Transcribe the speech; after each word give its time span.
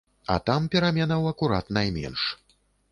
А 0.35 0.37
там 0.49 0.67
пераменаў 0.77 1.29
акурат 1.35 1.71
найменш. 1.81 2.29